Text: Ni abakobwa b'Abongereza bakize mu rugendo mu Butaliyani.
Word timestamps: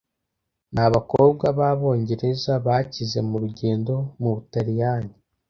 Ni 0.73 0.81
abakobwa 0.87 1.45
b'Abongereza 1.57 2.53
bakize 2.65 3.19
mu 3.29 3.35
rugendo 3.43 3.93
mu 4.21 4.29
Butaliyani. 4.35 5.13